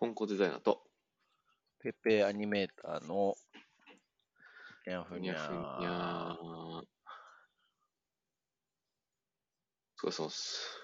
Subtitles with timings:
[0.00, 0.80] ポンコデザイナーと、
[1.82, 3.34] ペペアニメーターの、
[4.86, 6.46] にゃふふにゃにゃふにゃー。
[6.46, 6.84] お
[9.98, 10.80] 疲れ様です。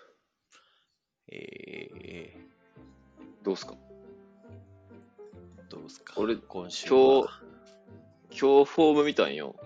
[1.32, 2.30] え
[3.42, 3.72] どうすか？
[3.72, 3.76] ー、
[5.70, 6.12] どうすか？
[6.18, 7.28] 俺今週今は。
[8.28, 9.56] 日、今日フォーム見たんよ。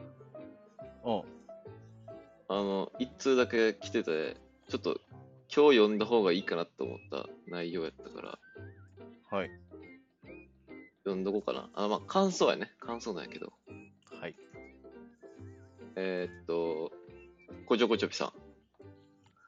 [1.05, 1.23] うん。
[2.47, 4.37] あの、一通だけ来てて、
[4.69, 5.01] ちょっと
[5.53, 8.39] 今日読んだ方がいいかなと思った内容やったから、
[9.31, 9.51] はい。
[11.05, 11.71] 読んどこうかな。
[11.75, 12.73] あ、まあ、感想やね。
[12.81, 13.53] 感想なんやけど。
[14.21, 14.35] はい。
[15.97, 16.91] えー、っと、
[17.67, 18.33] こちょこちょぴさん。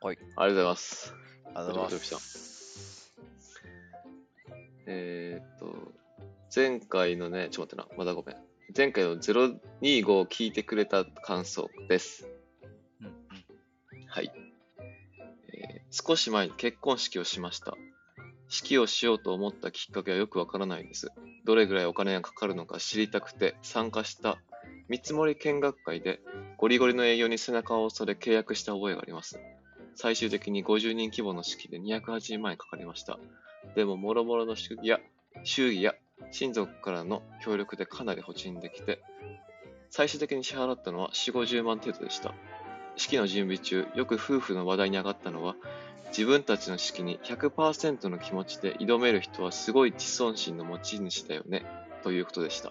[0.05, 0.19] はい。
[0.19, 1.15] ありがとうございます。
[1.47, 3.13] ありがとうございます。
[4.87, 5.93] えー、っと、
[6.55, 8.37] 前回のね、ちょっと待ってな、まだごめん。
[8.77, 12.29] 前回の025を聞いてくれた感想です。
[13.01, 14.07] うんうん。
[14.07, 14.33] はい、
[15.53, 17.77] えー少し前に結婚式をしました。
[18.53, 21.09] 式をしようと思ったきっかけはよくわからないです。
[21.47, 24.37] どれぐらいお金がかかるのか知りたくて参加した
[24.91, 26.21] 見積もり見学会で
[26.59, 29.41] ゴリゴリの営業に背中を押され契約した覚えがあります。
[29.95, 33.19] 最終的に50人規模の式で280万円かかりました。
[33.75, 35.01] でも、もろもろの祝儀や
[35.45, 35.95] 祝儀や
[36.31, 39.01] 親族からの協力でかなり補充できて、
[39.89, 42.35] 最終的に支払ったのは4、50万程度でした。
[42.97, 45.57] 式の準備中、よく夫婦の話題に上がったのは、
[46.13, 51.65] 自分たちの式に100%の気持ちで挑める人はすごい自尊心の持ち主だよね、
[52.03, 52.71] ということでした。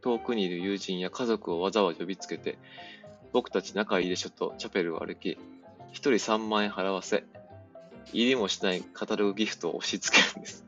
[0.00, 2.56] 遠くにいる友人や家族をわざわざ呼びつけて、
[3.34, 5.36] 僕たち仲いいでしょとチャペルを歩き、
[5.90, 7.24] 一人3万円払わせ、
[8.14, 10.64] 入りもしないカタログギフトを押し付けるんです。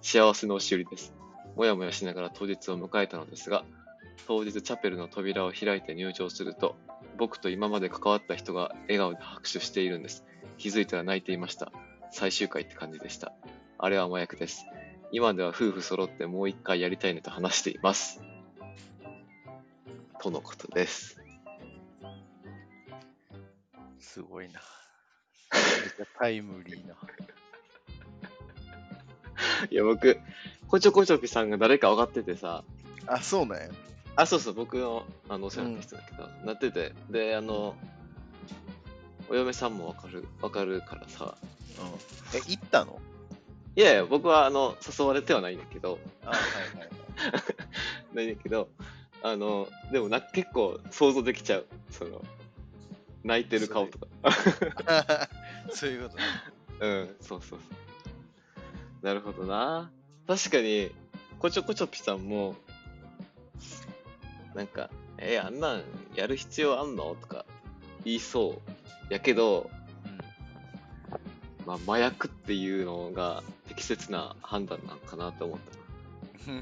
[0.00, 1.12] 幸せの押し売りです。
[1.54, 3.66] もやもやしながら当日を迎えたのですが、
[4.26, 6.76] 当日チャペルの扉を開いて入場すると、
[7.18, 10.24] 僕と今まで関わった人が笑顔で拍手しているんです。
[10.58, 11.72] 気づいたら泣いていました。
[12.10, 13.32] 最終回って感じでした。
[13.78, 14.66] あれは麻薬です。
[15.12, 18.20] 今では夫婦揃ってもう一回やりたいねと話しています。
[20.20, 21.20] とのことです。
[24.00, 24.60] すごいな。
[25.52, 25.62] めっ
[25.96, 26.94] ちゃタイムリーな。
[29.70, 30.18] いや、僕、
[30.68, 32.64] こちょこちょぴさんが誰か分かっててさ、
[33.06, 33.68] あ、そうなんや。
[34.16, 37.76] あ、そうそう、僕のあのお世話になった人だけど、なってて、で、あの、
[39.28, 41.36] お嫁さんもわかる、わかるからさ、
[41.78, 42.38] うん。
[42.38, 43.00] え、行ったの？
[43.74, 46.38] いやいや、僕はあの、誘われてはないんだけど、あ、はい
[46.78, 46.90] はい。
[48.14, 48.68] ないんだけど、
[49.22, 51.66] あの、でもな、結構想像できちゃう。
[51.90, 52.24] その、
[53.24, 54.06] 泣いてる顔とか。
[55.70, 56.22] そういうことね。
[56.80, 57.58] うん、そうそうそう。
[59.04, 59.90] なるほどな。
[60.26, 60.90] 確かに、
[61.38, 62.56] こちょこちょぴさんも、
[64.54, 64.88] なんか、
[65.18, 65.82] えあんなん
[66.14, 67.14] やる必要あんの？
[67.20, 67.35] とか
[68.06, 68.62] 言いそ
[69.10, 69.12] う。
[69.12, 69.68] やけど、
[71.66, 76.52] まあ、麻薬っていうのが適切な判断なんかなと思った。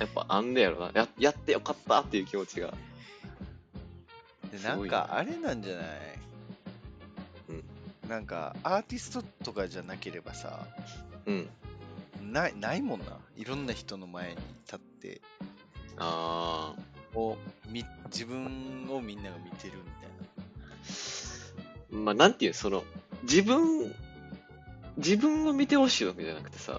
[0.00, 0.90] やっぱあんねやろな。
[0.94, 2.74] ややってよかったっていう気持ちが。
[4.64, 5.86] なんかあれなんじゃない？
[7.50, 7.64] うん
[8.08, 10.66] なんかアーティストとかじゃなければさ
[11.26, 11.48] うん。
[12.32, 13.06] ないないもんな。
[13.36, 15.20] いろんな人の前に立って
[15.96, 16.74] あ
[17.14, 17.36] を
[17.68, 21.98] み自分をみんなが見てるみたいー。
[22.00, 22.84] まあ、なんていう、その、
[23.22, 23.94] 自分、
[24.96, 26.78] 自分を見てほしいわけじゃなくてさ、な。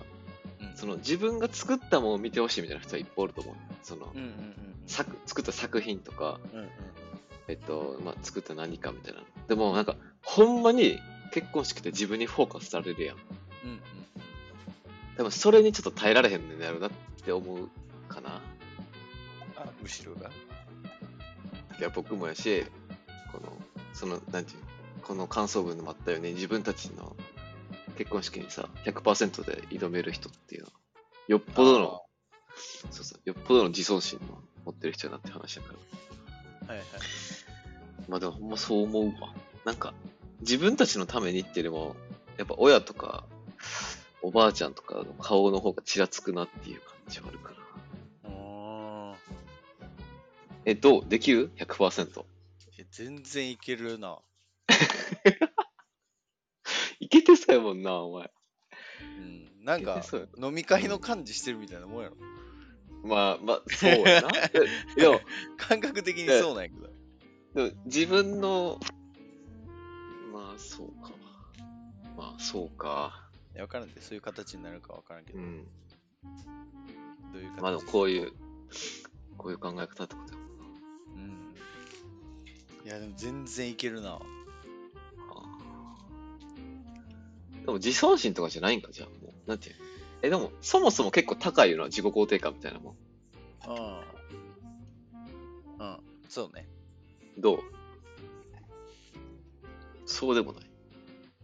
[0.67, 3.55] うんその自分が作ったものを見てほしいみたいな人はいっぱいおると思う。
[3.83, 4.55] その、うんうんうん
[4.87, 6.69] 作作った作品とか、うんうん
[7.47, 9.21] えっと、まあ、作った何かみたいな。
[9.47, 10.99] でもなんか、ほんまに
[11.33, 13.17] 結婚式って自分にフォーカスされるやん。
[13.17, 13.19] う
[13.67, 13.79] んうん
[15.17, 16.91] でもそれにちょっと耐えられへんねんやろなっ
[17.23, 17.69] て思う
[18.07, 18.41] かな。
[19.57, 20.31] あ後ろがい
[21.83, 22.65] や、僕もやし、
[23.31, 23.51] この、
[23.93, 24.65] その、なんていうの
[25.03, 27.15] この感想文でもあったように、自分たちの
[27.97, 30.67] 結婚式にさ、100%で挑める人っていうの。
[30.67, 30.73] は、
[31.27, 32.01] よっぽどの、
[32.91, 35.73] そうそう、よっぽどの自尊心の持ってる人やなって話だか
[36.67, 36.75] ら。
[36.75, 36.87] はいはい。
[38.07, 39.33] まあでもほんまそう思うわ。
[39.65, 39.93] なんか、
[40.41, 41.95] 自分たちのためにっていうよりも、
[42.37, 43.25] やっぱ親とか、
[44.21, 47.50] おばあちゃんとかの顔の方がちらつくなっていう感じはあるか
[50.65, 51.07] え、どう？
[51.07, 52.25] できる ?100%。
[52.77, 54.19] え全然いけるな、
[56.99, 58.31] いけてそうやもんな、お前。
[59.01, 60.03] うん、なんか
[60.41, 62.17] 飲み会の感じしてるみたいなもんやろ
[63.03, 64.29] まあ、まあ、そうやな。
[64.49, 65.19] ででも、
[65.57, 66.89] 感覚的にそうなんやけど
[67.53, 68.79] でも自分の、
[70.31, 71.11] まあ、そうか。
[72.15, 73.29] まあ、そうか。
[73.55, 75.67] いや分からんでそういう形になるか分からんけど、うん。
[77.33, 78.31] どういう形まあこういう、
[79.37, 80.40] こういう考え方ってことやうん
[82.85, 84.19] いやでも全然いけるな
[87.61, 89.49] でも自尊心とかじゃないんか、じゃあもう。
[89.49, 89.75] なんていう
[90.23, 92.95] え、でも、そもそも結構高いよな、自己肯定感みたいなもん。
[93.67, 93.71] う
[95.83, 95.85] ん。
[95.85, 95.97] うん。
[96.27, 96.67] そうね。
[97.37, 97.59] どう？
[100.07, 100.63] そうでもない。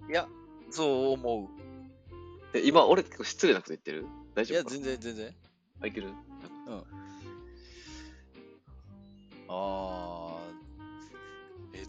[0.09, 0.27] いや、
[0.71, 2.57] そう思う。
[2.57, 4.05] え、今、俺結構失礼なこと言ってる？
[4.33, 5.35] 大いや、丈夫か全然全然。
[5.81, 6.09] あ、いける？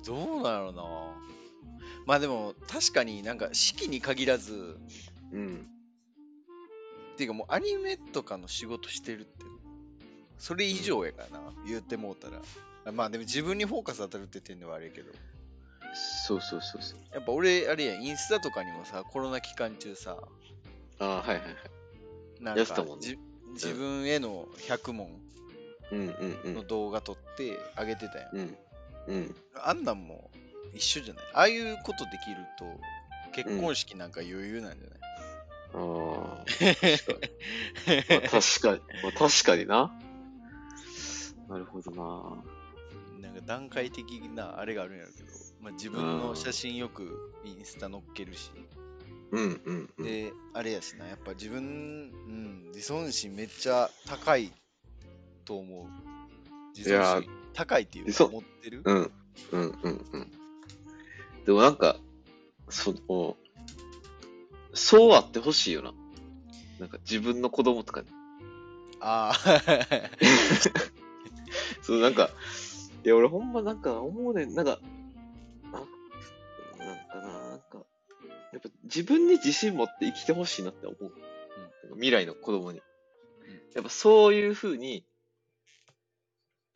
[0.07, 0.73] どうなの？
[0.73, 0.83] な。
[2.07, 4.79] まあでも、確かになんか、式に限らず、
[5.33, 5.67] うん。
[7.15, 9.45] っていうかもうアニメとかの仕事してるって、
[10.39, 12.41] それ以上やからな、言ってもうたら。
[12.93, 15.13] まあでも自分にフォーカス当たるって点ではあれやけど。
[16.27, 16.99] そうそうそうそう。
[17.13, 20.17] やっぱ俺、あれやん、インスタとかにもさ、コロナ期間中さ、
[21.01, 21.57] あーはいはいはい。
[22.41, 23.19] なんかねじ
[23.53, 25.11] 自分への100問
[25.91, 26.63] うんうんうんの。
[26.63, 28.37] 動画撮ってあげてたやん。
[28.37, 28.41] うん。
[28.41, 28.57] うん。
[29.63, 30.31] あんなんも
[30.75, 31.25] 一緒じゃない？
[31.35, 32.67] ああいうことできると、
[33.33, 34.99] 結婚式なんか余裕なんじゃない、
[35.75, 36.61] ああ、確
[37.07, 37.13] か
[37.93, 38.03] に。
[38.09, 39.03] まあ、確かに。
[39.03, 39.93] まあ、確かにな。
[41.49, 42.45] なるほどな。
[43.21, 45.29] なんか段階的なあれがあるんやろうけど、
[45.61, 48.51] まあ、自分の写真よくインスタ載っけるし、
[49.31, 50.05] うんうんうん。
[50.05, 54.53] で、あれやしな、やっぱ自分、うん、自尊心めっちゃ高い
[55.45, 55.87] と思う。
[56.77, 58.83] 自いや尊心高いっていう自尊か持ってる？
[58.85, 59.11] うん
[59.53, 60.31] うんうんうん。
[61.45, 61.97] でもなんか、
[62.69, 63.37] その、
[64.75, 65.93] そうあってほしいよな。
[66.79, 68.09] なんか自分の子供とかに。
[69.01, 69.35] ああ、
[71.83, 72.31] そうなんか、
[73.05, 74.79] いや俺ほんまなんか思うねん、なんか、
[75.73, 75.85] あ
[76.79, 77.85] なんかな、なんか、
[78.53, 81.13] やっぱ自分に自信持って生きてほしいなって思う。
[81.95, 82.83] 未来の子供に。
[83.75, 85.05] やっぱそういうふうに、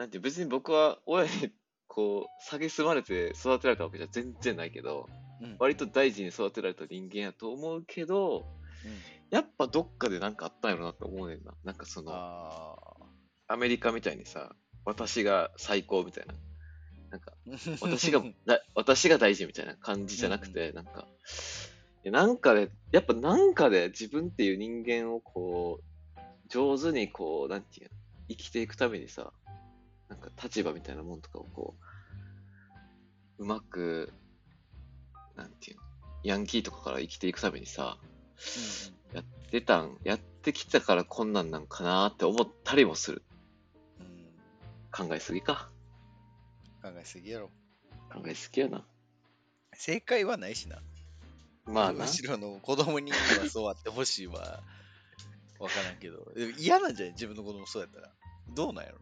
[0.03, 1.53] なんて別に僕は親に
[1.87, 5.09] こう、蔑まれて育てられたわけじゃ全然ないけど、
[5.41, 8.45] うん割と大事に育てられた人間やと思うけど、
[9.31, 11.55] やっぱどっかでなんかあったんやろなって思うねんな。
[11.63, 12.75] なんかその、あ
[13.47, 16.35] アメリカみたいにさ、私が最高みたいな。
[17.11, 17.77] なんか、あ。
[17.81, 21.07] 私がだ、 私が大事みたいな感じじゃなくて、なんか、
[22.05, 25.81] いやなんかで、やっぱなんかで自分っていう人間をこ
[26.17, 27.97] う、上手にこう、なんていうの、
[28.29, 29.33] 生きていくためにさ、
[30.13, 31.75] なんか立場みたいなもんとかをこ
[33.39, 34.13] う、うまく、
[35.37, 35.83] なんていうの、
[36.23, 37.97] ヤンキーとかから生きていくためにさ、
[39.15, 43.23] やってたん、やってきたからこんなんなんかなって思ったりもする。
[44.01, 45.71] うんうん考えすぎか。
[46.83, 47.49] 考えすぎやろ。
[48.13, 48.85] 考えすぎやな。
[49.73, 50.83] 正解はないしな。
[51.65, 52.07] まあなむ。
[52.07, 53.17] しろの子供には
[53.49, 54.61] そうあってほしいは
[55.59, 56.31] わからんけど。
[56.59, 57.15] 嫌なんじゃない？
[57.15, 58.11] 自分の子供そうやったら。
[58.55, 58.99] どうなんやろ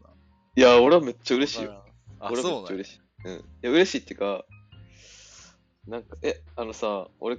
[0.60, 1.64] いや、俺はめっちゃ嬉しいな。
[1.68, 1.84] よ。
[2.18, 3.00] あ、俺はめっちゃ嬉しい。
[3.24, 3.34] うん。
[3.36, 4.44] いや、嬉しいっていうか、
[5.88, 7.38] なんか、え、あのさ、俺、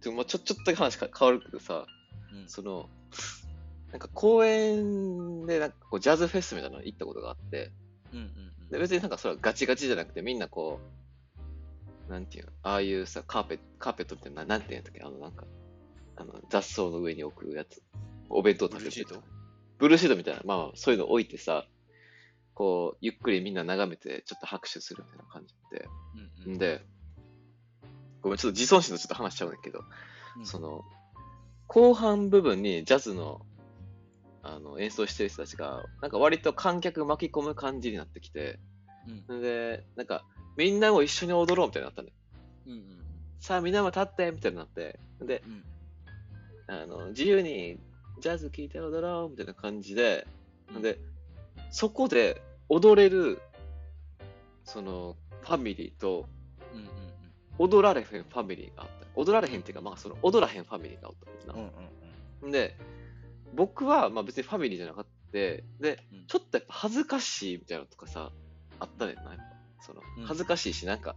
[0.00, 1.84] ちょ、まあ、ちょ、ちょっとだけ話か変わるけどさ、
[2.32, 2.88] うんその、
[3.90, 7.72] なんか公園で、なんかこう、ジャズフェスみたいなの行ったことがあって、
[8.10, 10.80] うんうんで別になんかそれはガチガチじゃなくて、みんなこ
[12.08, 15.44] う、なんていうの、ああいうさ、カーペット、カーペットみたいな、なんていうんだっけ、あの、なんか、
[16.16, 17.82] あの、雑草の上に置くやつ、
[18.30, 19.22] お弁当食べてるブルーシート？
[19.76, 21.66] ブルーシートみたいな、まあ、そういうの置いてさ、
[22.54, 26.54] こう、ゆっくりみんな眺めて、ちょっと拍手するみたいな感じで、うんうん。
[26.54, 26.84] んで、
[28.20, 29.84] ごめん、ちょっと自尊心のちょっと話しちゃうんだけど、
[30.36, 30.46] うん。
[30.46, 30.84] その、
[31.66, 33.46] 後半部分にジャズの、
[34.42, 38.58] あの、演奏してる人たちが、なんか割と観客巻き込む感じになってきて、
[39.28, 39.40] うん。
[39.40, 40.24] で、なんか、
[40.56, 42.14] みんなも一緒に踊ろうみたいになったのよ。
[42.66, 43.04] うんうん。
[43.40, 45.64] さあ、みんなも立ってみたいになって、で、うん。
[46.68, 47.78] あの、自由に
[48.20, 50.26] ジャズ聴いて踊ろうみたいな感じで、
[50.74, 50.82] うん。
[50.82, 50.98] で、
[51.70, 53.40] そこで踊れる、
[54.64, 56.28] その、ファミリーと、
[56.72, 56.86] うんうん
[57.58, 59.06] 踊られへんファミリーがあった。
[59.14, 61.54] 踊られへんっていうか、まあ、その、踊らへんファミリーがおったみんな。
[61.54, 62.50] うんうんうん。
[62.50, 62.76] で、
[63.54, 65.10] 僕は、まあ別にファミリーじゃなかった。
[65.32, 66.26] で、うん。
[66.26, 68.32] ちょっとやっぱ恥ずかしいみたいなのとかさ、
[68.80, 69.42] あったねんな、やっぱ。
[69.80, 71.14] そのうん、恥ずかしいし、なんか、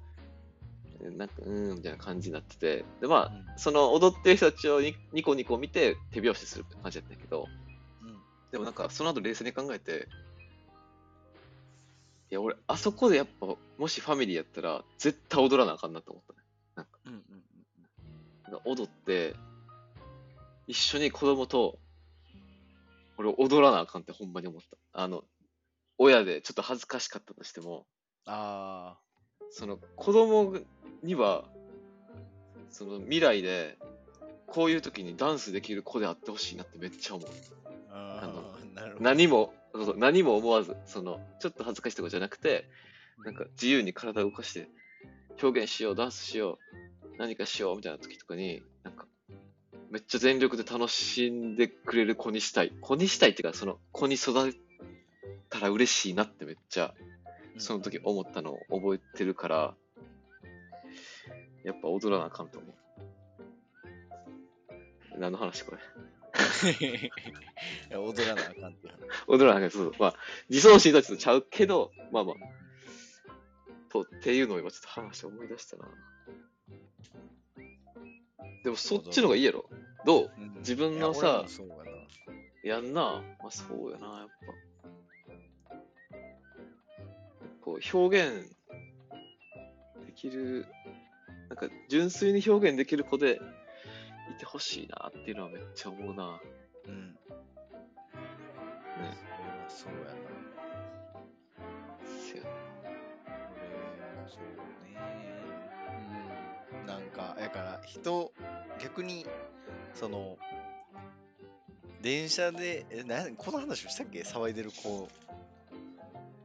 [1.17, 3.45] なんか、うーん、みたいな感じになってて、で、まあ、うん。
[3.57, 7.47] その踊ってる人たちをニニコニコ見て手拍子するって感じだったけど、
[8.01, 8.21] うん。
[8.51, 10.07] でもなんか、その後冷静に考えて、
[12.31, 16.87] いや、俺、あそこでやっぱ、もしファミリーやったら、絶対踊らなあかんなと思ったね。
[17.05, 17.21] うんうん
[18.43, 19.35] なんか踊って、
[20.67, 21.79] 一緒に子供と、
[23.17, 24.77] 俺踊らなあかんってほんまに思った。
[24.93, 25.23] あの、
[25.97, 27.87] 親でちょっと恥ずかしかったとしても、
[28.25, 28.97] あ
[29.49, 30.57] その子供
[31.01, 31.45] には、
[32.69, 33.77] その未来で、
[34.47, 37.29] こういう時にダンスできる子であってほしいなってめっちゃ思う。
[37.29, 37.33] ー
[37.91, 39.03] ああのー、なるほど。
[39.03, 42.69] 何も、そうそう何も思わず、その、ちょっと恥ずかしいとこじゃなくて、
[43.25, 44.69] なんか自由に体を動かして
[45.41, 46.57] 表現しよう、ダンスしよ
[47.03, 49.05] う、何かしようみたいな時とかに、なんか、
[49.89, 52.71] めっちゃ全力で楽しんでくれる子にしたい。
[52.81, 54.53] 子にしたいっていうか、その子に育っ
[55.49, 56.93] たら嬉しいなってめっちゃ、
[57.57, 59.75] その時思ったのを覚えてるから、
[61.63, 62.75] やっぱ踊らなあかんと思う。
[65.17, 65.81] 何の話これ？
[67.91, 68.99] 踊らなあかんっていう話。
[69.27, 69.71] 踊らなあかん。
[69.71, 69.93] そう。
[69.99, 70.15] まあ、
[70.49, 72.35] 自尊心とはちょっとちゃうけど、まあまあ。
[73.89, 75.85] と、っていうのを今ちょっと話して思い出したな。
[78.63, 79.69] でもそっちの方がいいやろ。
[80.05, 80.31] どう？
[80.37, 81.81] うん自分のさ俺もそうやな
[82.63, 83.23] やんな。
[83.39, 84.33] まあそうやな、やっぱ。
[87.61, 88.49] こう、表現
[90.05, 90.65] できる、
[91.49, 93.39] なんか純粋に表現できる子で
[94.31, 96.39] いてほしいなっていうのはめっちゃ思うな。
[96.87, 97.17] うん。
[98.95, 99.15] それは
[99.67, 100.15] そうやな。
[102.05, 102.49] せやな
[103.55, 104.41] 俺もそう
[104.85, 104.97] ね。
[106.81, 106.85] うん。
[106.87, 108.31] なんか、だから人、
[108.81, 109.25] 逆に、
[109.93, 110.37] その、
[112.01, 114.21] 電車で、え、なこの話をしたっけ？
[114.21, 115.09] 騒いでる子。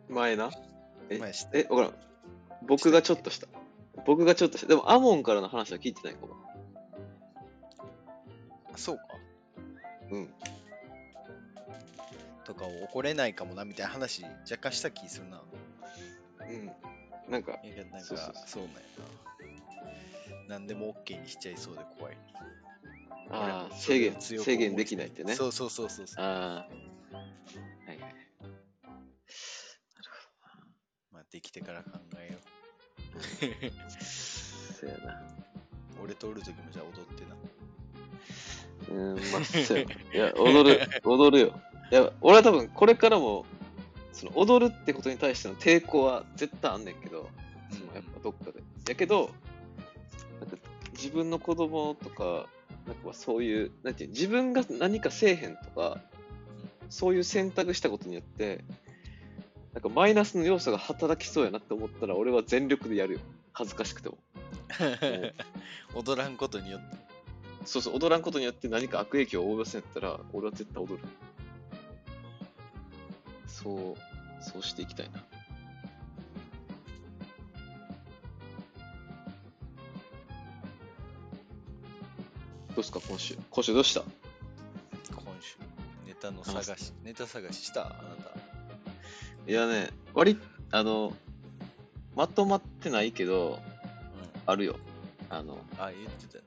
[0.09, 0.51] 前な？
[1.11, 1.19] え？
[1.19, 1.95] 前え、わからん。
[2.67, 3.47] 僕がちょっとした。
[4.07, 4.67] 僕がちょっとした。
[4.69, 6.35] でも、アモンからの話は聞いてないかも。
[8.81, 9.03] そうか。
[10.11, 10.35] うん。
[12.45, 15.43] とかを怒れないかもなみたいな話若干した気するな。
[16.49, 16.73] うん。
[17.31, 18.81] なんか、いやなんかそうそうそうなんや
[20.49, 20.59] な。
[20.59, 22.17] 何でも OK にしちゃいそうで怖い。
[23.31, 25.35] ああ、俺制限、制限できないってね。
[25.35, 26.25] そうそうそうそうそう。
[26.25, 27.15] ああ。
[27.15, 28.15] はいはい。
[31.13, 32.39] まあ、できてから考えよ
[34.01, 35.13] そうやな。
[35.13, 35.25] う。
[36.03, 37.37] 俺とおるときもじゃあ踊ってな。
[38.91, 39.93] うん、まあ、そうやな。
[39.93, 41.61] いや、踊る、踊るよ。
[41.91, 43.47] いや、俺は多分、これからも、
[44.13, 47.29] その、踊るってことに対しての抵抗は絶対あんねんけど、
[47.71, 48.63] その、やっぱどっかで。
[48.89, 49.31] やけど、
[50.41, 50.57] なんか、
[50.93, 52.47] 自分の子供とか、
[52.87, 56.01] なんかそういう、なんていう、自分が何かせえへんとか、
[56.89, 58.65] そういう選択したことによって、
[59.73, 63.21] なんかマイナスの要素が働きそうやなって思ったら、俺は全力でやるよ。
[63.53, 64.19] 恥ずかしくても。
[65.95, 66.97] 踊らんことによって。
[67.65, 70.99] そうそう、踊らんことによって何か悪影響を及ぼすんやったら、俺は絶対踊る。
[73.47, 75.23] そう、そうしていきたいな。
[82.75, 83.37] どうすか、今週。
[83.51, 84.01] 今週どうした？
[85.15, 85.57] 今週、
[86.07, 87.83] ネタの探し、ネタ探しした？
[87.83, 88.31] あなた。
[89.47, 90.41] いやね、割り、
[90.71, 91.15] あの、
[92.17, 93.59] まとまってないけど、うん。
[94.47, 94.77] あるよ。
[95.29, 96.40] あの、あ、言ってた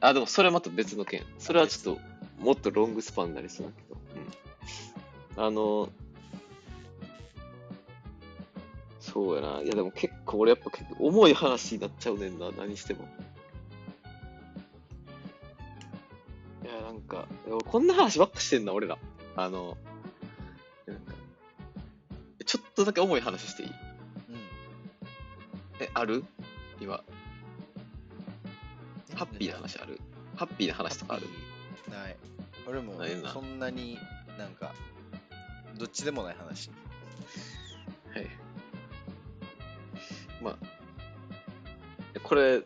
[0.00, 1.24] あ、でもそれはまた別の件。
[1.38, 2.00] それはちょっと、
[2.42, 4.00] もっとロングスパンになりそうだけど。
[5.36, 5.44] うん。
[5.46, 5.88] あの、
[9.00, 9.60] そうやな。
[9.62, 12.50] いや、でも結構俺やっぱ結構重い話になっちゃうねんな。
[12.52, 13.08] 何しても。
[16.62, 17.26] いや、なんか、
[17.66, 18.98] こんな話ばっかしてんな、俺ら。
[19.34, 19.76] あの、
[20.86, 21.14] なんか、
[22.44, 23.68] ちょっとだけ重い話していい？
[23.68, 23.74] うん。
[25.80, 26.24] え、ある？
[26.80, 27.02] 今、
[29.18, 30.00] ハッピーな話ある？
[30.36, 31.26] ハッピーな話とかある？
[31.90, 32.16] ない。
[32.68, 33.98] 俺もないなそんなに
[34.38, 34.72] なんか、
[35.76, 36.70] どっちでもない話。
[38.14, 38.26] はい。
[40.40, 40.56] まあ、
[42.22, 42.62] これ、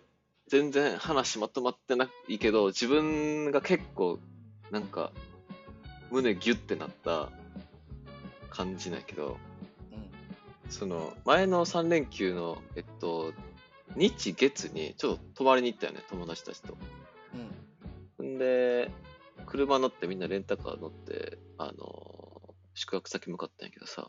[0.49, 4.19] 全然話まとまってないけど、自分が結構、
[4.71, 5.11] なんか、
[6.11, 7.31] 胸ギュッてなった
[8.51, 9.39] 感じなんやけど、
[9.91, 10.71] うん。
[10.71, 13.33] その、前の3連休の、えっと、
[13.97, 16.77] 日月にちょっと泊まりに行ったよね、友達たちと。
[18.21, 18.27] うん。
[18.37, 18.91] んで、
[19.47, 24.09] 車乗ってみんなレンタカー乗って、あの宿泊先向かったんやけどさ、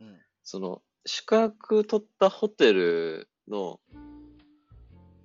[0.00, 0.18] うん。
[0.42, 3.80] その、宿泊取ったホテルの、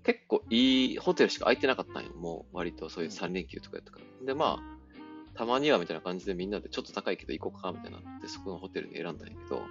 [0.04, 2.14] 結構いいホテルしか空いてなかったんよ。
[2.14, 4.26] もう割とそういう3連休とかやったから。
[4.26, 9.62] で、まあ、たまにはみたいな感じでみんなでちょっと高いけど行こうかみたいになって、そこのホテルに選んだんやけど、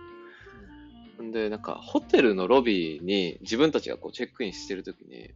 [1.21, 5.31] んで、なんか、ホテルのロビーに自分たちがこうチェックインしてるときに、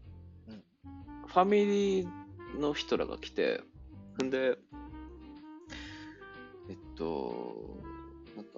[0.48, 0.62] うん
[1.26, 2.08] ファミリー
[2.58, 3.60] の人らが来て、
[4.22, 4.56] んで、
[6.70, 7.82] えっと、
[8.36, 8.52] なんか、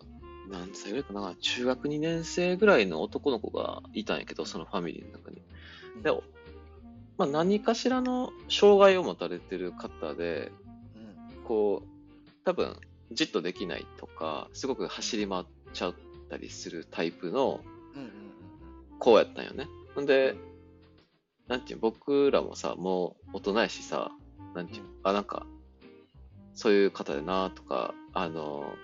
[0.48, 5.42] 何歳ぐらいかな、中学2年生ぐらいの男の子がいたんやけど、そのファミリーの中に。
[6.02, 6.12] で、
[7.16, 10.52] まあ、何かしらの障害を持たれてる方で、
[10.94, 11.44] うん。
[11.44, 12.76] こう、多分、
[13.10, 15.88] じっとできないとか、すごく走り回っちゃ
[16.28, 17.60] ったりするタイプの
[17.94, 19.12] うん。
[19.14, 19.66] うやったんよね。
[19.94, 20.36] ほんで、
[21.48, 24.10] なんていう、僕らもさ、もう大人やしさ、
[24.54, 25.46] なんていう、あ、なんか、
[26.54, 28.74] そういう方だなとか、あの、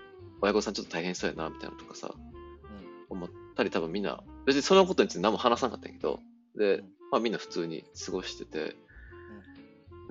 [0.40, 3.18] 親御さんちょっと大変そうやな、みたいなのとかさ、うん。
[3.18, 6.20] 思ったり多分みんな、別にそのことについて何も話さなかったんやけど、
[6.56, 8.76] でうん、まあみんな普通に過ごしてて、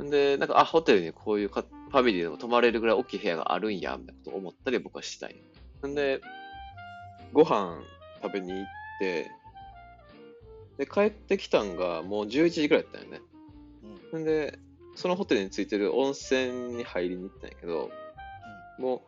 [0.02, 5.36] んで、なんか、あ、ホテルにこういうかファミリーでも泊まれるぐらい大きい部屋があるんや、みたいなことを思ったり僕はしたい。
[5.86, 6.22] んで、
[7.34, 7.82] ご飯
[8.22, 8.66] 食べに行っ
[9.00, 9.32] て、
[10.78, 13.22] で、帰ってきたんがもう11時ぐらいだったよね。
[14.14, 14.60] うんんで、
[14.96, 17.92] そのホテルについてる温泉に入りに行ったんやけど、
[18.80, 19.04] も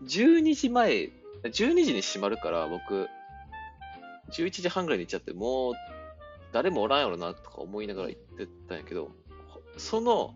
[0.00, 1.10] う、12時前、
[1.44, 3.08] 12時に閉まるから、僕、
[4.32, 5.74] 11時半ぐらいに行っちゃって、もう、
[6.52, 9.10] 誰もおらんやろな、とか思いながら行ってたんやけど、
[9.76, 10.34] その、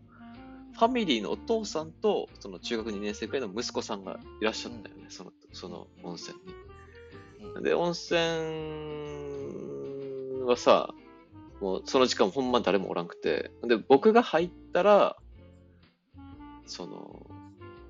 [0.75, 6.66] ファミリーのお父さんと、その中学2年生くらいの息子さんがいらっしゃったよね、その、その温泉に。
[7.57, 8.19] うんで、温泉
[10.47, 10.95] はさ、
[11.61, 15.17] もうその時間ほんま誰もおらんくて、で、僕が入ったら、
[16.67, 17.27] その、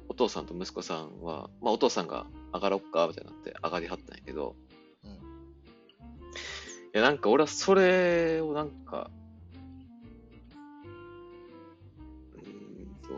[0.09, 4.55] お父さんと息子さんは、まあお父さんが上がろっか、みたいになって上がりはったんやけど、
[5.05, 5.11] うん。
[5.11, 5.15] い
[6.93, 9.11] や、なんか俺はそれをなんか、
[12.35, 12.45] うーん
[13.03, 13.09] と、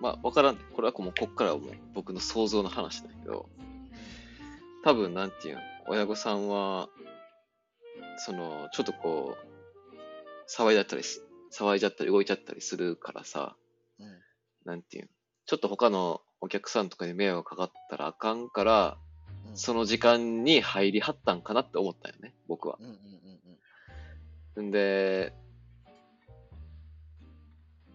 [0.00, 0.56] まあわからん。
[0.56, 3.48] これはもうこっからはもう僕の想像の話だけど、
[4.84, 6.90] 多分なんていうの、親御さんは、
[8.18, 9.48] その、ちょっとこう、
[10.50, 13.56] 騒いじゃったりす、騒いじゃったり動いちゃったりするからさ、
[13.98, 14.18] うん。
[14.66, 15.08] なんていうの、
[15.46, 18.98] ちょっと他のお客さんとかに迷惑かかったらあかんから、
[19.48, 19.56] うん。
[19.56, 22.76] その時間に入りはったんかなって思ったよね、僕は。
[22.78, 22.92] うんうん
[24.58, 24.70] うんん。
[24.70, 25.32] で、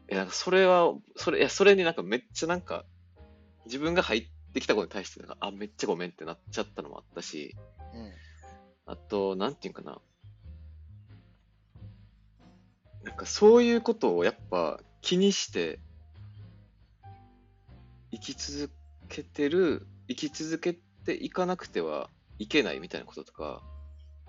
[0.07, 2.85] え、なんかそれは、それ、いや、それになんかめっちゃなんか、
[3.65, 7.55] 自分が入ってきたことに対してなんか、あ、めっちゃごめんってなっちゃったのもあったし、
[7.93, 8.12] うん
[8.86, 10.01] あと、なんていうかな。
[13.03, 15.79] なんかそういうことをやっぱ気にして、
[18.12, 18.72] 生き続
[19.10, 20.74] けてる、生き続け
[21.05, 23.62] ていかなくてはいけないみたいなこととか、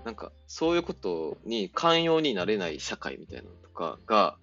[0.05, 4.37] なんかそういうことに寛容になれない社会みたいなのとかが、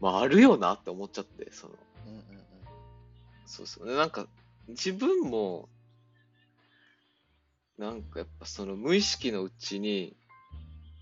[0.00, 1.74] まああるよなって思っちゃって、その、
[3.50, 3.88] そうそう。
[3.88, 4.28] でなんか、
[4.68, 5.68] 自分も、
[7.76, 10.16] なんかやっぱその無意識のうちに、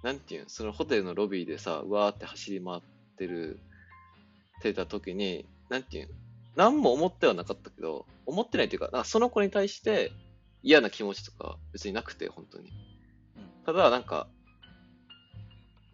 [0.03, 2.81] なんていうの、そのホテルのロビーでさ、うわーって走り回っ
[3.19, 3.61] てる、
[4.63, 6.15] てた時に、なんていうの、
[6.57, 10.13] 何も思ってはなかったけど、思ってないっていうかその子に対して
[10.63, 12.73] 嫌な気持ちとか別になくて、本当に。
[13.67, 14.27] ただ、なんか、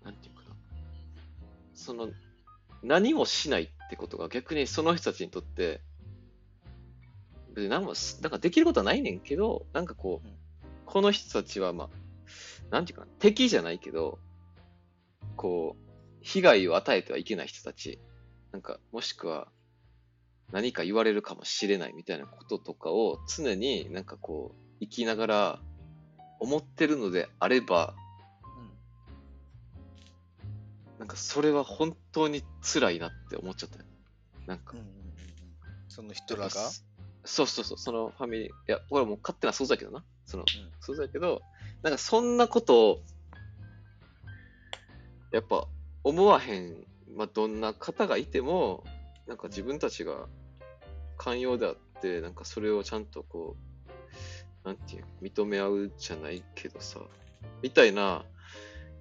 [0.04, 0.54] なんていうかな。
[1.74, 2.10] その、
[2.84, 5.80] 何もしないってことが逆にその人たちにとって、
[7.54, 10.34] 別に何もす、なんかできることはないねんけど、なんかこう、うん。
[10.86, 11.88] この人たちは、まあ、
[12.70, 14.18] なんていうかな、敵じゃないけど、
[15.36, 15.84] こう、
[16.20, 18.00] 被害を与えてはいけない人たち、
[18.52, 19.48] なんか、もしくは、
[20.52, 25.60] 何か言われるかもしれないみたいなこととかを常になんかこう、生きながら
[26.38, 27.94] 思ってるのであれば、
[30.98, 33.84] なんかそれは本当に辛いなって思っちゃったよ。
[34.46, 34.72] なんか。
[34.72, 35.04] うんうんうんうん。
[35.88, 36.50] その人らが？
[37.24, 40.04] そうそうそう、そのファミリー、いや、これはもう勝手な想像だけどな。
[40.26, 40.46] その、ん
[40.80, 41.42] 想像だけど、
[41.82, 43.02] なんかそんなことを、
[45.32, 45.66] やっぱ
[46.04, 48.84] 思わへん、まあ、どんな方がいても、
[49.26, 50.28] なんか自分たちが
[51.16, 53.56] 寛容であって、なんかそれをちゃんとこ
[54.64, 57.00] う、なんていうの認め合うじゃないけどさ、
[57.62, 58.24] みたいな、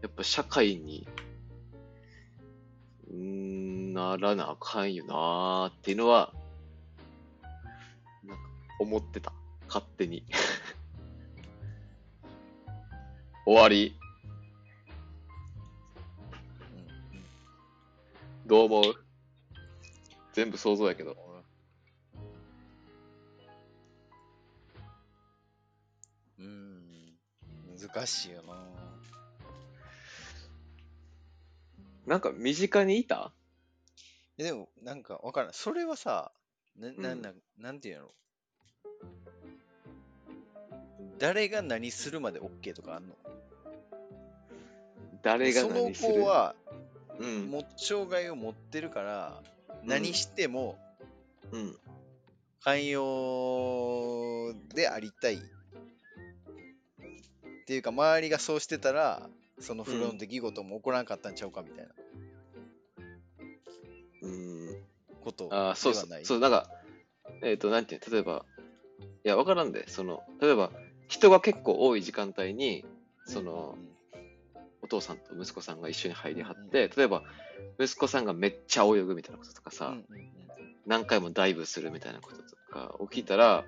[0.02, 1.08] やっぱ社会に、
[3.14, 6.34] んならなあかんよなーっていうのは、
[8.84, 9.34] 思ってた。
[9.68, 10.24] 勝手に。
[13.46, 13.98] 終わり。
[18.46, 19.06] どう思う？
[20.34, 21.16] 全部想像やけど。
[26.40, 27.18] うん
[27.80, 28.54] 難しいよな
[32.06, 33.32] なんか身近にいた？
[34.38, 36.32] えでもなんかわからんそれはさ
[36.76, 38.12] ななうんななんていうの
[41.20, 43.16] 誰が何するまで OK とかあんの？
[45.22, 46.22] 誰がその何する？
[46.22, 46.56] 子は
[47.20, 47.50] うん。
[47.50, 49.42] も障害を持ってるから
[49.84, 50.78] 何しても
[51.52, 51.78] うん。
[52.62, 55.40] 寛容でありたいっ
[57.66, 61.92] ていうか周りがそうしてたらそのフロの出来事も起こらんかったんちゃうかみたいな
[64.24, 64.84] うん。
[65.24, 66.26] ことああ、そうではない。
[66.26, 66.70] そうそう、なんか、
[67.42, 68.14] えっ、と、なんていうの？
[68.14, 68.46] 例えば、
[69.24, 70.72] いや、わからんで、その、例えば、
[71.14, 72.84] 人が結構多い時間帯に、
[73.24, 73.78] その、
[74.82, 77.22] お父さんと息子さんが一緒に入りはって、例えば、
[77.80, 79.96] 息子さんがめっちゃ泳ぐみたいなこととかさ、
[80.88, 83.64] 何回もダイブするみたいなこととか起きたら、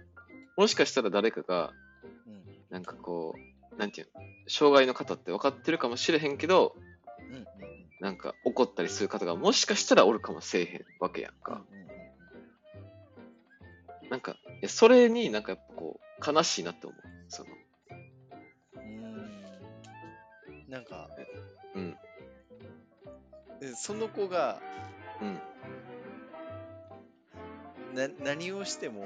[0.57, 1.71] もしかしたら誰かが、
[2.25, 3.35] うんなんかこ
[3.75, 6.75] う、なんていうの、障害の方って分かってるかもしれへんけど、
[8.01, 11.61] なんか怒ったりする方がもしかしたらおるかもせえへんわけやんか。
[14.09, 14.35] なんか、
[14.67, 17.04] それになんかやっぱこう、悲しいなって思う。
[21.75, 21.97] うん、
[23.61, 24.61] えその子が
[25.21, 25.39] うん、
[27.95, 29.03] な何をしても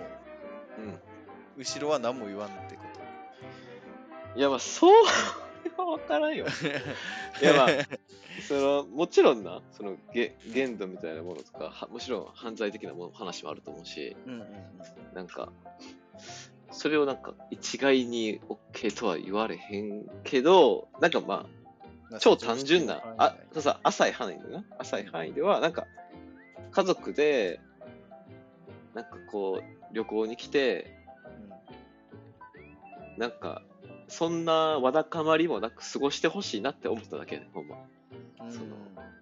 [0.78, 1.00] うん。
[1.60, 2.84] 後ろは何も言わんってこ
[4.36, 4.94] いや、まあ、そう
[5.78, 6.46] はわからんよ。
[6.46, 6.52] と
[7.44, 7.68] いや、まあ、
[8.48, 14.48] その、もちろんな、その、げ限度みたいなものとか、はもちろん犯罪的なもの話もあると思うし、うんうんうん
[15.14, 15.52] なんか、
[16.72, 21.46] それをなんか一概に OK とは言われへんけど、なんかままあ、
[22.20, 25.86] 超単純な、ああ、そうさ、浅い範囲でな、浅い範囲では、なんか、
[26.72, 27.60] 家族で、
[28.94, 30.92] なんかこう、旅行に来て、
[33.18, 33.62] なんか、
[34.08, 37.78] そんなわだかまりもなく過ごしてほしいなって思っただけやね、ほんま。
[38.42, 38.52] うん。
[38.52, 38.66] その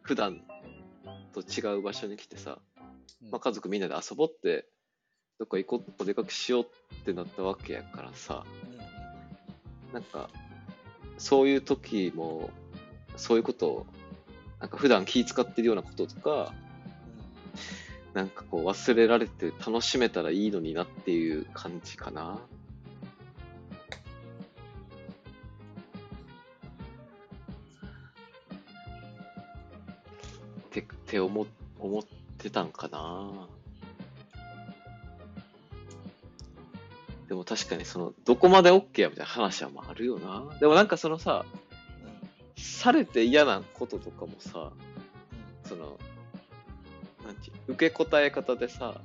[0.03, 0.41] 普段
[1.33, 2.59] と違う場所に来てさ、
[3.21, 3.31] うん。
[3.31, 4.67] まあ、家族みんなで遊ぼうって、
[5.39, 6.63] どっか行こう、お出かけしよう
[6.95, 8.75] ってなったわけやからさ、うんう
[9.91, 9.93] ん。
[9.93, 10.29] なんか、
[11.17, 12.49] そういう時も、
[13.17, 13.85] そういうことを、
[14.59, 16.53] なんか普段気使ってるようなこととか、
[18.13, 22.39] なんかこう忘れられて楽しめたらいいのになっていう感じかな。
[30.67, 31.45] って、って思、
[31.79, 32.03] 思っ
[32.37, 33.47] てたんかな。
[37.27, 40.57] でも確かにその、どこまで OK やみたいな話はまああるよな。
[40.59, 41.45] でもなんかそのさ、
[42.57, 44.71] されて嫌なこととかもさ、
[45.63, 45.99] その、
[47.25, 48.99] なんていう、受け答え方でさ、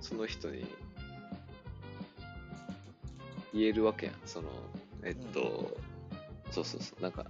[0.00, 0.64] その人に
[3.52, 4.14] 言えるわけやん。
[4.24, 4.48] その、
[5.02, 5.76] えっと、
[6.50, 7.26] そうそうそう、なんか、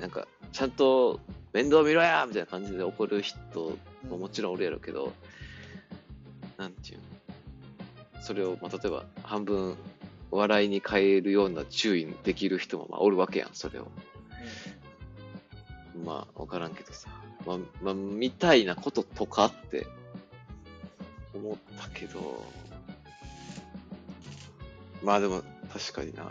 [0.00, 1.20] なんか、ちゃんと
[1.52, 3.38] 面倒見ろやみたいな感じで怒る人
[4.08, 5.12] ももちろんおるやろうけど、
[6.56, 7.04] なんていうの
[8.22, 9.76] それを、まあ、例えば半分
[10.36, 13.88] 笑いに変えるような注意できる人もまあおるわけやん、それを。
[16.04, 17.08] まあ、わからんけどさ。
[17.46, 19.86] まあ、まあ、みたいなこととかって
[21.34, 22.44] 思ったけど、
[25.02, 26.24] まあでも、確かにな。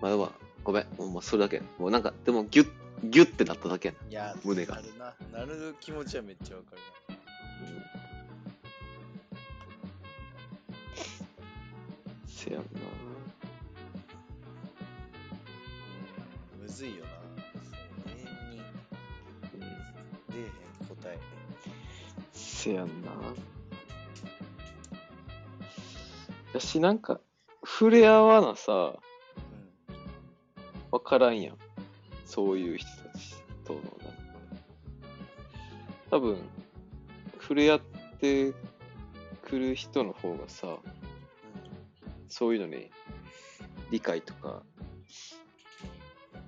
[0.00, 0.30] まあでも、
[0.64, 0.86] ごめん。
[0.98, 1.62] もうまあそれだけ。
[1.78, 2.70] もうなんか、でもギュッ、
[3.04, 4.08] ギュッてなっただけやな。
[4.10, 5.38] いや、胸がなるな。
[5.38, 6.82] なる気持ちはめっちゃわかる
[7.96, 8.01] うん
[12.42, 12.66] せやんな。
[16.56, 17.10] うんむずいよな。
[18.10, 18.58] 永遠に
[19.54, 20.48] うん出えへん
[20.88, 21.18] 答え。
[22.32, 23.12] せやんな。
[26.52, 27.20] やし、なんか、
[27.64, 28.94] 触れ合わなさ、うん。
[30.90, 31.56] わからんやん。
[32.26, 33.96] そういう人たちとの、なんか。
[36.10, 36.38] 多分、
[37.40, 37.80] 触れ合っ
[38.20, 38.52] て
[39.42, 40.78] くる人の方がさ、
[42.32, 42.90] そういうのに
[43.90, 44.62] 理解とか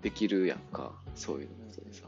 [0.00, 0.94] できるやんか。
[1.14, 2.04] そういうのってさ。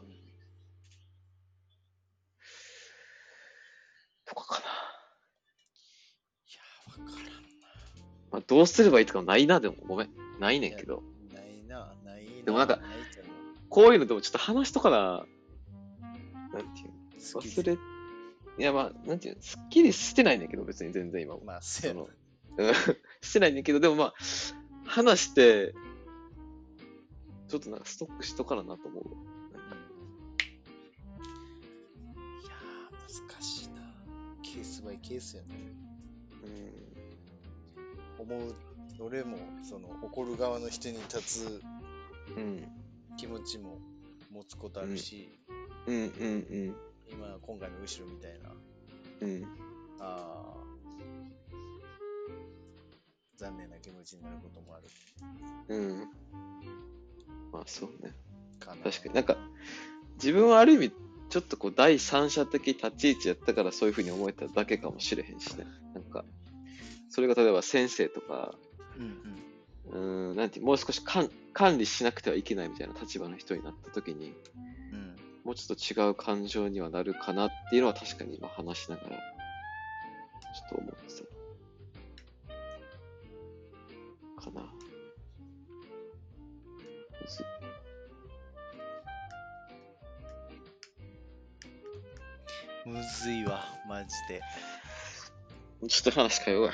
[4.24, 4.66] とかかな。
[6.46, 7.38] いや、わからんな。
[8.30, 10.10] まあ、どうすればいいとかないな、でもごめん。
[10.40, 11.02] ないねんけど。
[11.34, 12.44] ないな、ないな。
[12.46, 12.78] でもなんか
[13.68, 15.26] こういうのでもちょっと話しとかな。
[16.54, 16.92] なんていう
[17.34, 17.76] 好き忘れ、い
[18.56, 21.42] やまあ、なんていうの、すっきりしてないねんけど、別に全然今も。
[21.44, 22.25] まあ、その、うん
[23.20, 24.14] してないねんけど、でもまあ、
[24.84, 25.74] 話して、
[27.48, 29.04] ちょっとなんかストックしとかななと思う
[32.42, 33.82] いやー、難しいな。
[34.42, 35.76] ケースバイケースやね。
[38.18, 38.54] 思う、
[39.00, 41.62] 俺も、その、怒る側の人に立つ
[42.36, 42.42] うん。
[42.42, 42.68] うん。
[43.16, 43.78] 気持ちも
[44.32, 45.28] 持つことあるし、
[45.86, 46.76] うんうん
[47.08, 48.50] 今、今回の後ろみたいな、
[49.20, 49.28] うん。
[49.28, 49.44] うん。
[50.00, 50.65] ああ、
[53.36, 54.84] 残念な気持ちになることもある
[55.68, 56.10] うん。
[57.52, 58.14] まあそうね。
[58.60, 58.82] かな。
[58.82, 59.36] 確かになんか、
[60.16, 60.92] 自分はある意味、
[61.28, 65.66] ちょっとこう第三者的立ち位置やったからそういうふうに思えただけかもしれへんしね。
[65.94, 66.24] なんか、
[67.10, 68.54] それが例えば先生とか、
[68.96, 69.36] うん
[69.92, 70.32] うん。
[70.32, 74.34] ん、なんてもう少し管管理しなくてはいけないみたいな立場の人になった時に、
[74.92, 75.16] うん。
[75.44, 79.18] もうちょっと違う感情にはなるかなっていうのは確かに今話しながら、ちょ
[80.66, 80.95] っと思っ
[92.96, 94.40] むずいわ、マジで。
[95.86, 96.72] ちょっと話変えようや。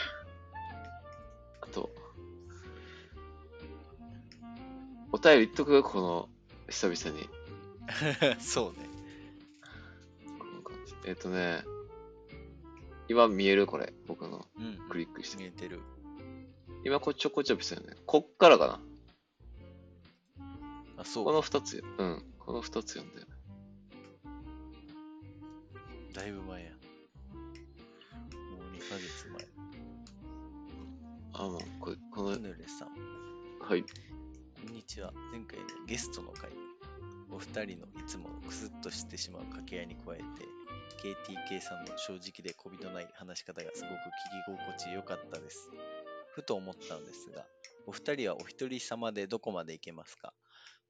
[1.62, 1.90] あと、
[5.11, 5.82] お便り言っとく？
[5.82, 6.28] この、
[6.68, 7.28] 久々に。
[8.38, 8.88] そうね。
[10.38, 10.94] この感じ。
[11.06, 11.64] えっ、とね、
[13.08, 14.88] 今見えるこれ、僕のうん。
[14.88, 15.38] クリックして。
[15.38, 15.80] 見えてる。
[16.85, 17.96] 今こっちょこちょぴしたよね。
[18.06, 18.80] こっからか
[20.38, 20.44] な。
[20.98, 21.24] あ、そう。
[21.24, 21.85] この二つよ。
[21.98, 22.24] うん。
[22.38, 23.32] この二つ読んだよね。
[26.12, 26.70] だいぶ前や。
[26.70, 26.77] も
[28.70, 29.48] う2ヶ月前。
[31.33, 32.88] あ、もう、これ、このヌ、ルさん。
[33.66, 33.83] はい。
[33.83, 33.88] こ
[34.70, 35.11] んにちは。
[35.33, 36.51] 前回のゲストの回。
[37.31, 40.25] お二人のいつもクスッとしてしまう掛け合いに加えて、
[41.03, 43.96] KTK さんの正直でこびとない話し方がすごく聞
[44.55, 45.70] き心地よかったです。
[46.35, 47.46] ふと思ったのですが、
[47.87, 50.35] お二人はお一人様でどこまで行けますか？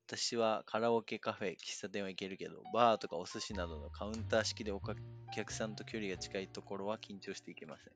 [0.06, 4.80] 私はカラオケカフェ、喫茶店は行けるけど、バーとかお寿司などのカウンター式でお
[5.34, 7.92] 客さんと距離が近いところは緊張していけません。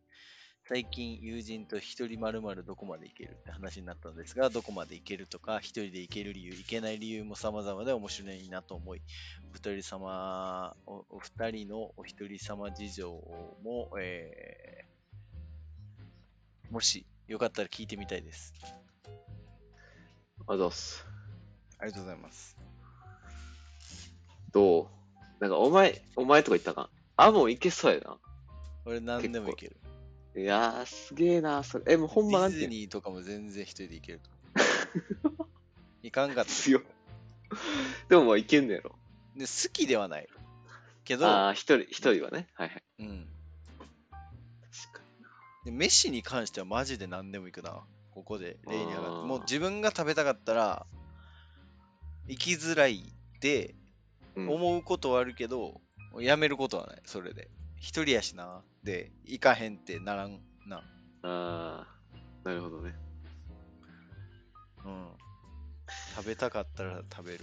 [0.69, 9.03] 最近友人と一人まるまるどこまで行けるって話になったのですが、どこまで行けるとか、一人で行ける理由、行けない理由も様々で面白いなと思い、
[9.53, 13.11] お一人様、おお二人のお一人様事情
[13.63, 14.97] も、えー
[16.71, 18.53] もしよかったら聞いてみたいです。
[18.65, 21.16] ありがとうございます。
[21.79, 22.57] ありがとうございます。
[24.53, 24.89] どう？
[25.41, 28.19] なんか、お前、お前とか言ったかあ、もういけそうやな。
[28.85, 29.77] 俺何でも行ける。
[30.37, 31.85] いやー、すげえな、それ。
[31.89, 32.65] え、もうほんまなんていう？
[32.65, 34.31] のディズニーとかも全然一人で行けると。
[36.03, 36.51] 行かんかった。
[36.51, 36.83] 強い。
[38.09, 38.97] でもまあいけんねやろ。
[39.35, 40.29] で好きではない。
[41.05, 42.49] けど、ああ、一人、一人はね。
[42.55, 42.83] はいはい。
[43.01, 43.29] うん。
[44.11, 45.05] 確か
[45.65, 47.81] で飯に関してはマジで何でも行くな。
[48.13, 49.27] ここで例に上がって。
[49.27, 50.87] もう自分が食べたかったら、
[52.29, 53.75] 行きづらいって
[54.37, 55.81] 思うことはあるけど、
[56.19, 57.03] やめることはない。
[57.05, 57.49] それで。
[57.79, 58.63] 一人やしな。
[58.83, 60.79] で、行かへんってならんな。
[61.23, 61.87] ああ、
[62.43, 62.95] なるほどね。
[64.85, 65.09] うん。
[66.17, 67.41] 食べたかったら食べる。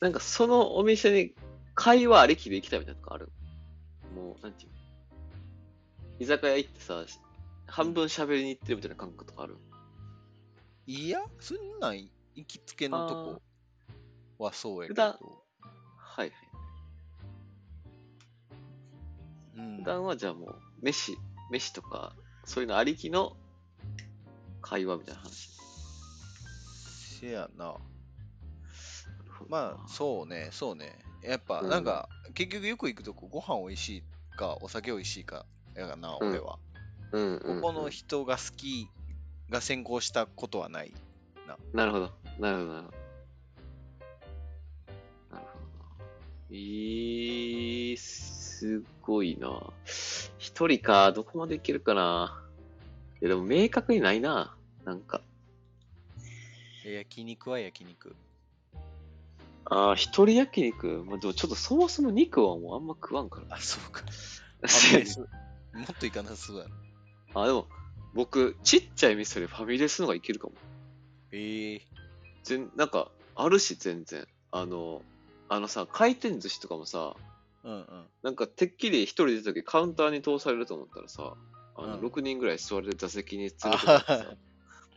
[0.00, 1.34] なんかそのお店に
[1.74, 3.32] 会話ありきで行きたいみたいなとこある？
[4.14, 4.76] もう、なんていうの？
[6.20, 7.04] 居酒屋行ってさ、
[7.66, 9.56] 半分喋りに行ってるみたいな感覚とかある？
[10.86, 11.96] いや、そんなん
[12.34, 13.42] 行きつけのとこ
[14.38, 15.42] はそうやけ普段ど。
[15.98, 16.38] はいはい。
[19.56, 21.16] うん普段はじゃあもう、飯、
[21.50, 22.12] 飯とか、
[22.44, 23.36] そういうのありきの
[24.62, 25.50] 会話みたいな話？
[27.20, 27.74] せやな。
[29.48, 30.98] まあ、そうね、そうね。
[31.22, 34.04] やっぱ、うんなんか、結局よく行くとこ、ご飯美味しい
[34.36, 36.58] か、お酒美味しいか、やがな、うん俺は。
[37.12, 37.60] うんうん、うん。
[37.62, 38.88] ここの人が好き
[39.48, 40.92] が先行したことはない。
[41.46, 41.56] な。
[41.72, 42.72] なるほど、なるほど。
[42.74, 42.97] なるほど。
[46.50, 49.72] いい、すごいな。
[50.38, 52.42] 一人か、どこまでいけるかな。
[53.20, 54.56] いや、でも明確にないな。
[54.84, 55.20] なんか。
[56.86, 58.16] え焼肉は焼肉。
[59.66, 61.04] ああ、一人焼肉？
[61.06, 63.56] まあ、でもちょっとそもそも肉はもうあんま食わんから。
[63.56, 64.02] あ、そうか。
[65.74, 66.64] もっといかなそうや
[67.34, 67.42] な。
[67.42, 67.68] あ、でも、
[68.14, 70.54] 僕、ちっちゃい店よりファミレスの方がいけるかも。
[71.32, 71.82] ええ
[72.42, 74.26] 全なんか、あるし、全然。
[74.50, 75.02] あの、
[75.48, 77.16] あのさ、回転寿司とかもさ、
[77.64, 78.06] うんうん。
[78.22, 81.34] なんかてっきり一人出た時カウンターに通されると思ったらさ、
[81.76, 84.36] あのうん6人ぐらい座れる座席に連れてかれてさ、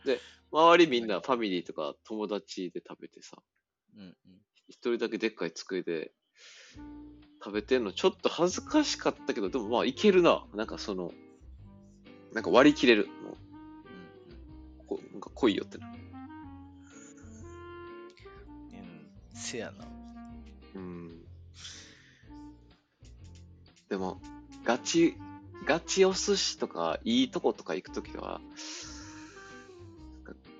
[0.04, 0.20] で、
[0.52, 3.36] 周りみんなファミリーとか友達で食べてさ、
[3.96, 4.14] うんうん。
[4.68, 6.12] 一人だけでっかい机で
[7.42, 10.44] 食べてんのちょっと恥ずかしかったけど、でもまあいけるな。
[10.54, 11.12] なんかその、
[12.32, 13.06] なんか割り切れる。
[13.06, 13.36] もう
[14.86, 15.86] こなんか来いよってな。
[15.88, 16.00] うんうん。
[18.78, 19.10] うん。
[19.34, 19.91] せやな。
[20.74, 21.22] うん。
[23.88, 24.20] でも、
[24.64, 25.16] ガチ、
[25.66, 28.40] ガチお寿司とか、いいとことか行くときは、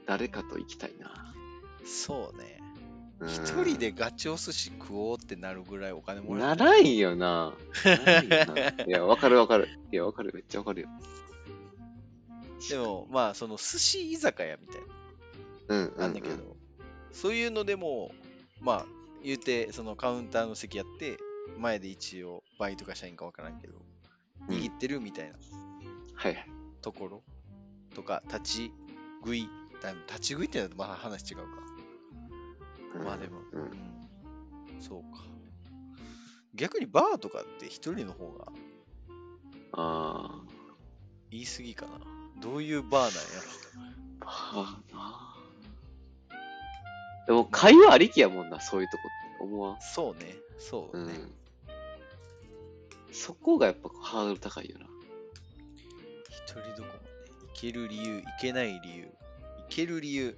[0.06, 1.34] 誰かと行きたいな。
[1.84, 2.58] そうね。
[3.20, 7.54] うん一人でガチお寿司食おうってなるぐらいお金もらなってらんよな。
[7.84, 9.68] ならんよな いや、わかるわかる。
[9.92, 10.32] いや、わかる。
[10.34, 10.88] めっちゃわかるよ。
[12.68, 14.82] でも、まあ、その寿司居酒屋みたい
[15.68, 15.96] うん、うん、うん。
[15.96, 16.56] な、なんだけど、
[17.12, 18.12] そういうのでも、
[18.60, 18.86] まあ、
[19.22, 21.18] 言うて、そのカウンターの席やって、
[21.58, 23.82] 前で一応、バイトか社員かわからんけど、うん
[24.48, 25.36] 握ってるみたいな
[26.14, 26.46] はいはい。
[26.80, 27.22] ところ
[27.94, 28.72] とか、立ち
[29.20, 29.48] 食い、
[29.80, 31.42] だ立ち食いってのはまあ話違うか。
[32.96, 33.70] うんまあでも、うんうん
[34.80, 35.22] そうか。
[36.54, 38.52] 逆にバーとかって一人の方が
[39.72, 40.42] あ
[41.30, 41.92] 言い過ぎかな。
[42.40, 43.12] どういうバーなんや
[44.20, 45.31] あ、バーな。
[47.26, 49.02] でも、会話ありきやもんな、そういうとこ
[49.36, 49.74] って思わん？
[49.74, 49.80] ろ。
[49.80, 51.14] そうね、そうね。
[51.14, 53.14] うん。
[53.14, 54.86] そこがやっぱハードル高いよな。
[56.30, 56.88] 一人どこまで
[57.54, 59.04] 行ける理由、行けない理由。
[59.04, 59.10] 行
[59.68, 60.28] ける理由。
[60.30, 60.34] い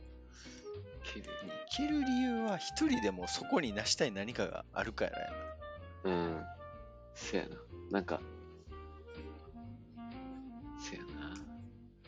[1.15, 1.27] ける。
[1.71, 5.33] 行ける理由は一人でもそこに成したい何かがあるからや
[6.05, 6.45] うん。
[7.15, 7.57] せやな。
[7.91, 8.21] なんか、
[10.81, 11.35] せやな。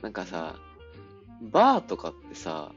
[0.02, 0.56] なんかさ、
[1.40, 2.72] バーとかってさ。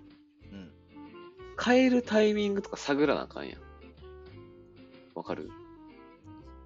[1.62, 3.60] 帰るタイミングとか探らなあかんやん。
[5.16, 5.50] わかる？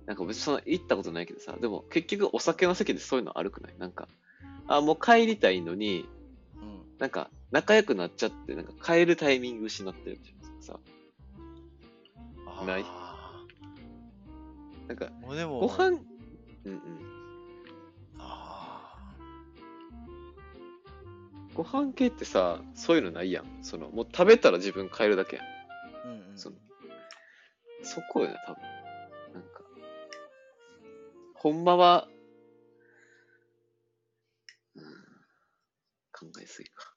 [0.06, 3.74] なんか別にそんな行ったことないけどさ、でも結局お酒の席でそういうのあるくない？
[3.80, 4.08] なんか、
[4.68, 6.06] あ、もう帰りたいのに、
[6.62, 6.82] うん。
[7.00, 10.80] なんか仲良くなっちゃって、なんか帰るタイミング失ってるみたいなさ。
[12.66, 12.84] ない？
[12.86, 13.44] あ
[14.88, 15.98] なんか、ーもうでも、ご飯、うん
[16.66, 17.23] うん。
[21.54, 23.64] ご飯系ってさ、そういうのないやん。
[23.64, 25.46] その、もう食べたら自分帰るだけやん。
[25.46, 25.48] ー
[26.06, 26.38] うんうん。
[26.38, 26.58] その
[27.84, 28.62] そこよね、多分。
[29.34, 29.64] なんか、
[31.36, 32.08] ほんまは、
[34.76, 34.84] うん、
[36.12, 36.96] 考えすぎか。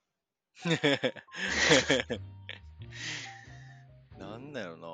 [4.18, 4.86] なんだよな。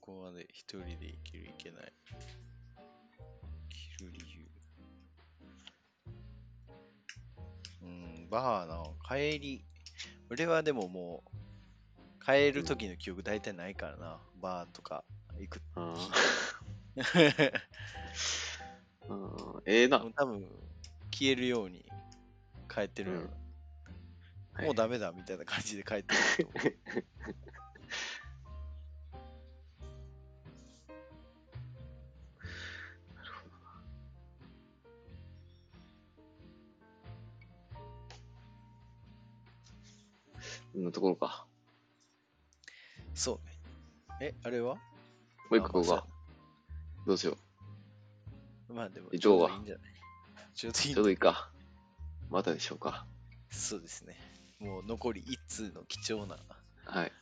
[0.00, 1.92] こまで一人で行ける行けない。
[8.30, 9.64] バーな、帰り。
[10.30, 14.20] 俺はでももう、帰る時の記憶大体ないからな。
[14.40, 15.04] バーとか
[15.38, 15.60] 行く。
[15.74, 17.52] あー
[19.08, 20.04] うんええな。
[20.14, 20.44] 多分、
[21.10, 21.84] 消えるように
[22.72, 23.30] 帰ってるよ、うん
[24.64, 26.74] もうダメだみたいな感じで帰ってると思う。
[40.74, 41.46] のところか。
[43.14, 43.46] そう
[44.22, 44.32] ね。
[44.32, 44.74] え、あれは？
[44.74, 44.80] も
[45.52, 46.04] う一個が。
[47.06, 47.36] どうしよ
[48.68, 49.92] まあでも、以上はちょうどいいんじゃない？
[50.54, 50.94] ちょうどいいう。
[50.94, 51.50] ちょうどいいか。
[52.30, 53.06] またでしょうか。
[53.50, 54.16] そうですね。
[54.60, 56.38] もう残り1通の貴重な。
[56.84, 57.12] はい。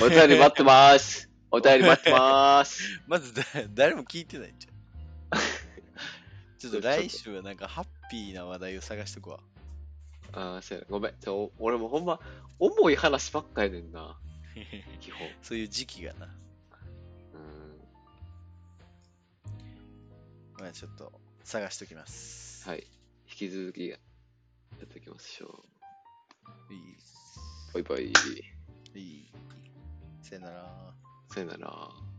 [0.00, 1.28] お便り待ってまーす。
[1.50, 3.00] お便り待ってまーす。
[3.08, 5.40] まずだ誰も聞いてないんじゃん。
[6.58, 9.40] ちょっと来週はなんかハッピーな話題を探しとくわ。
[10.32, 11.14] ああ、そうやなごめん。
[11.20, 12.20] ちょ俺もほんま、
[12.58, 14.18] 重い話ばっかやねんな。
[15.00, 15.28] 基本。
[15.42, 16.26] そういう時期がな。
[16.26, 17.80] うん。
[20.60, 21.12] まあちょっと
[21.44, 22.68] 探しときます。
[22.68, 22.86] はい。
[23.30, 25.64] 引き続きやっていきましょ
[26.70, 26.74] う。
[26.74, 26.80] いい。
[27.74, 28.12] バイバイ。
[28.94, 29.32] いい。
[30.22, 30.94] さよなら。
[31.28, 32.17] さよなら。